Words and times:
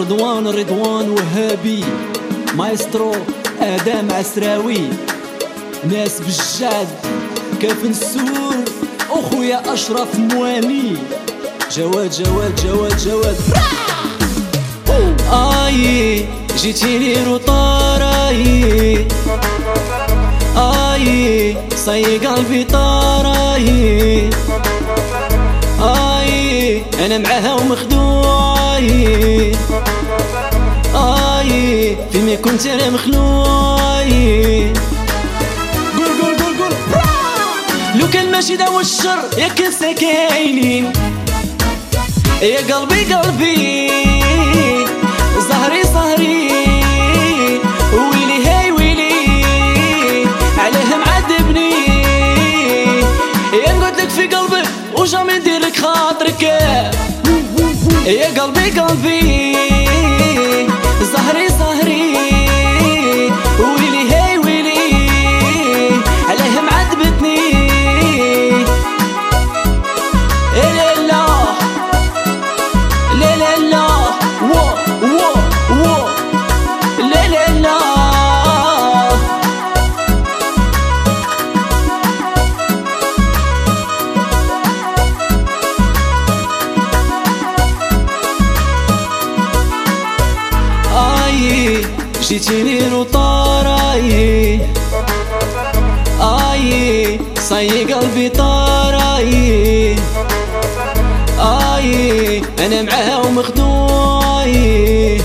رضوان 0.00 0.46
رضوان 0.48 1.10
وهابي. 1.10 1.84
مايسترو 2.54 3.12
آدم 3.60 4.12
عسراوي. 4.12 4.80
ناس 5.90 6.20
بالجعد 6.20 6.88
كاف 7.62 7.84
السور 7.84 8.54
أخويا 9.10 9.74
أشرف 9.74 10.16
مواني. 10.16 10.96
جواد 11.76 12.10
جواد 12.10 12.60
جواد 12.64 12.96
جواد. 12.96 13.36
آي 15.32 16.24
جيتيني 16.58 17.24
retard 17.24 18.45
آي. 18.45 19.06
آي 20.56 21.56
صاي 21.76 22.18
قلبي 22.18 22.64
طار 22.64 23.30
آي. 23.30 24.30
آي 25.80 26.82
أنا 27.06 27.18
معاها 27.18 27.54
ومخدوعي 27.54 28.49
اي 30.94 31.96
في 32.12 32.18
مي 32.18 32.36
كنت 32.36 32.66
أنا 32.66 32.90
مخلوعي. 32.90 34.72
قول 35.96 36.08
قول 36.22 36.36
قول 36.36 36.54
قول. 36.58 36.72
لو 37.94 38.08
كان 38.12 38.32
ماشي 38.32 38.56
داو 38.56 38.80
الشر 38.80 39.18
يا 39.38 39.48
كان 39.48 39.72
ساكاينين 39.72 40.92
يا 42.42 42.74
قلبي 42.74 43.14
قلبي 43.14 43.90
زهري 45.48 45.82
زهري. 45.82 46.50
ويلي 47.92 48.46
هاي 48.46 48.72
ويلي 48.72 49.12
عليه 50.58 50.96
معذبني 50.96 51.70
يا 53.66 53.72
نقعد 53.72 54.00
لك 54.00 54.08
في 54.08 54.26
قلبك 54.26 54.68
وجامي 54.96 55.32
ندير 55.32 55.58
لك 55.60 55.76
خاطرك. 55.76 56.60
يا 58.06 58.40
قلبي 58.40 58.70
قلبي 58.80 59.69
اي 92.30 92.38
جيتيني 92.38 92.88
روطاراي 92.88 94.60
اي 96.20 97.20
صي 97.40 97.84
قلبي 97.84 98.28
طاراي 98.28 99.96
اي 101.38 102.42
أنا 102.58 102.82
معاها 102.82 103.18
ومخدوعي 103.18 105.20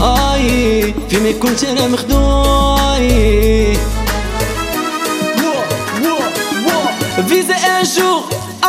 اي 0.00 0.94
في 1.08 1.16
مي 1.20 1.32
كنت 1.32 1.64
أنا 1.64 1.88
مخدوعي 1.88 3.76
فيزا 7.28 7.54
ان 7.54 7.82
جور 7.82 8.22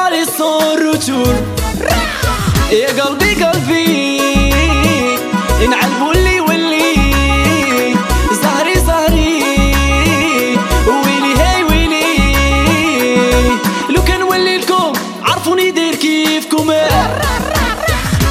الي 0.08 0.26
سون 0.38 0.86
روتور 0.86 1.36
يا 2.72 3.04
قلبي 3.04 3.44
قلبي 3.44 3.55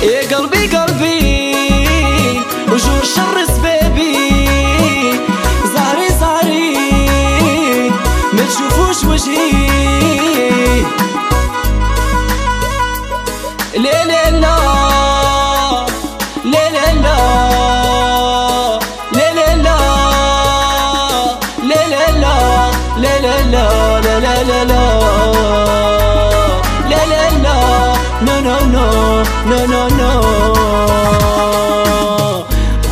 يا 0.04 0.36
قلبي 0.36 0.66
قلبي 0.76 1.54
وجور 2.72 3.04
شر 3.04 3.44
سبابي 3.56 4.16
زهري 5.74 6.08
زهري 6.20 6.76
ما 8.32 8.44
تشوفوش 8.48 9.04
وجهي 9.04 9.64
لا 13.76 14.04
لا 14.04 14.30
لا 14.30 14.56
لا 24.20 24.42
لا 24.44 24.64
لا 24.64 24.93
non 29.46 29.66
non 29.66 29.88
non 29.88 30.22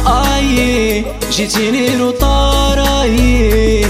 آي 0.06 1.04
جيتيني 1.30 2.02
retard 2.02 2.78
آي 3.02 3.84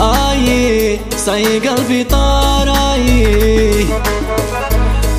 آي 0.00 0.98
صاي 1.16 1.58
قلبي 1.58 2.04
طار 2.04 2.68
آي 2.68 3.86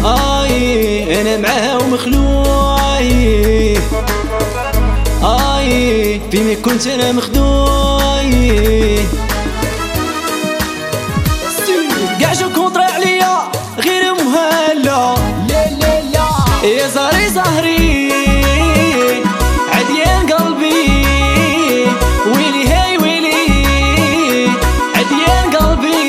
آي 0.06 1.22
أنا 1.22 1.38
معاها 1.38 1.78
ومخلوع 1.78 2.98
آي 2.98 3.78
آي 5.24 6.22
فيني 6.32 6.56
كنت 6.56 6.88
أنا 6.88 7.12
مخدوع 7.12 8.22
ظهري 17.34 18.12
عديان 19.74 20.34
قلبي. 20.34 21.06
ويلي 22.26 22.64
هاي 22.68 22.98
ويلي 22.98 23.48
عديان 24.96 25.46
قلبي. 25.56 26.04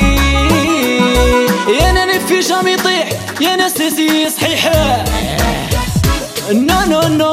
يا 1.79 1.91
نلف 1.91 2.25
في 2.27 2.41
شام 2.41 2.67
يطيح 2.67 3.07
يا 3.41 3.55
ناس 3.55 3.81
يصحيح 3.99 4.71
نو 6.51 6.79
نو 6.87 7.01
نو 7.01 7.32